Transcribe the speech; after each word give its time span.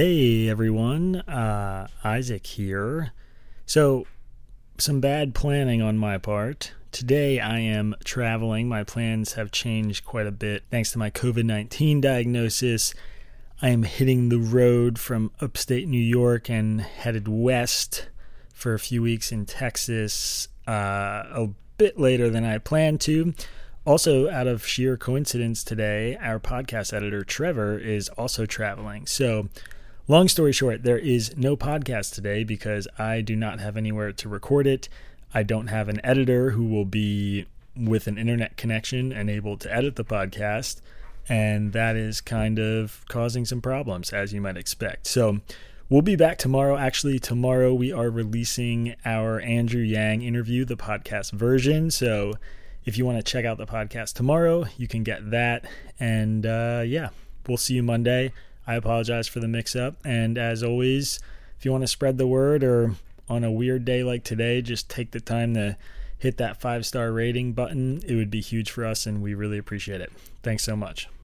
Hey 0.00 0.48
everyone, 0.48 1.16
uh, 1.22 1.88
Isaac 2.04 2.46
here. 2.46 3.10
So, 3.66 4.06
some 4.78 5.00
bad 5.00 5.34
planning 5.34 5.82
on 5.82 5.98
my 5.98 6.18
part. 6.18 6.72
Today 6.92 7.40
I 7.40 7.58
am 7.58 7.96
traveling. 8.04 8.68
My 8.68 8.84
plans 8.84 9.32
have 9.32 9.50
changed 9.50 10.04
quite 10.04 10.28
a 10.28 10.30
bit 10.30 10.62
thanks 10.70 10.92
to 10.92 11.00
my 11.00 11.10
COVID 11.10 11.42
19 11.42 12.00
diagnosis. 12.00 12.94
I 13.60 13.70
am 13.70 13.82
hitting 13.82 14.28
the 14.28 14.38
road 14.38 15.00
from 15.00 15.32
upstate 15.40 15.88
New 15.88 15.98
York 15.98 16.48
and 16.48 16.80
headed 16.80 17.26
west 17.26 18.08
for 18.54 18.74
a 18.74 18.78
few 18.78 19.02
weeks 19.02 19.32
in 19.32 19.46
Texas 19.46 20.46
uh, 20.68 21.24
a 21.32 21.48
bit 21.76 21.98
later 21.98 22.30
than 22.30 22.44
I 22.44 22.58
planned 22.58 23.00
to. 23.00 23.34
Also, 23.84 24.30
out 24.30 24.46
of 24.46 24.64
sheer 24.64 24.96
coincidence 24.96 25.64
today, 25.64 26.16
our 26.20 26.38
podcast 26.38 26.92
editor, 26.92 27.24
Trevor, 27.24 27.76
is 27.76 28.08
also 28.10 28.46
traveling. 28.46 29.04
So, 29.04 29.48
Long 30.10 30.26
story 30.26 30.52
short, 30.52 30.84
there 30.84 30.96
is 30.96 31.36
no 31.36 31.54
podcast 31.54 32.14
today 32.14 32.42
because 32.42 32.88
I 32.98 33.20
do 33.20 33.36
not 33.36 33.60
have 33.60 33.76
anywhere 33.76 34.10
to 34.10 34.26
record 34.26 34.66
it. 34.66 34.88
I 35.34 35.42
don't 35.42 35.66
have 35.66 35.90
an 35.90 36.00
editor 36.02 36.52
who 36.52 36.64
will 36.64 36.86
be 36.86 37.44
with 37.76 38.06
an 38.06 38.16
internet 38.16 38.56
connection 38.56 39.12
and 39.12 39.28
able 39.28 39.58
to 39.58 39.70
edit 39.70 39.96
the 39.96 40.06
podcast. 40.06 40.80
And 41.28 41.74
that 41.74 41.94
is 41.94 42.22
kind 42.22 42.58
of 42.58 43.04
causing 43.10 43.44
some 43.44 43.60
problems, 43.60 44.10
as 44.10 44.32
you 44.32 44.40
might 44.40 44.56
expect. 44.56 45.06
So, 45.06 45.40
we'll 45.90 46.00
be 46.00 46.16
back 46.16 46.38
tomorrow. 46.38 46.78
Actually, 46.78 47.18
tomorrow 47.18 47.74
we 47.74 47.92
are 47.92 48.08
releasing 48.08 48.94
our 49.04 49.40
Andrew 49.40 49.82
Yang 49.82 50.22
interview, 50.22 50.64
the 50.64 50.78
podcast 50.78 51.32
version. 51.32 51.90
So, 51.90 52.32
if 52.86 52.96
you 52.96 53.04
want 53.04 53.18
to 53.18 53.22
check 53.30 53.44
out 53.44 53.58
the 53.58 53.66
podcast 53.66 54.14
tomorrow, 54.14 54.64
you 54.78 54.88
can 54.88 55.02
get 55.02 55.30
that. 55.32 55.66
And 56.00 56.46
uh, 56.46 56.82
yeah, 56.86 57.10
we'll 57.46 57.58
see 57.58 57.74
you 57.74 57.82
Monday. 57.82 58.32
I 58.68 58.74
apologize 58.74 59.26
for 59.26 59.40
the 59.40 59.48
mix 59.48 59.74
up. 59.74 59.96
And 60.04 60.36
as 60.36 60.62
always, 60.62 61.18
if 61.58 61.64
you 61.64 61.72
want 61.72 61.82
to 61.84 61.88
spread 61.88 62.18
the 62.18 62.26
word 62.26 62.62
or 62.62 62.94
on 63.26 63.42
a 63.42 63.50
weird 63.50 63.86
day 63.86 64.04
like 64.04 64.24
today, 64.24 64.60
just 64.60 64.90
take 64.90 65.12
the 65.12 65.20
time 65.20 65.54
to 65.54 65.78
hit 66.18 66.36
that 66.36 66.60
five 66.60 66.84
star 66.84 67.10
rating 67.10 67.54
button. 67.54 68.02
It 68.06 68.14
would 68.14 68.30
be 68.30 68.42
huge 68.42 68.70
for 68.70 68.84
us, 68.84 69.06
and 69.06 69.22
we 69.22 69.32
really 69.32 69.56
appreciate 69.56 70.02
it. 70.02 70.12
Thanks 70.42 70.64
so 70.64 70.76
much. 70.76 71.08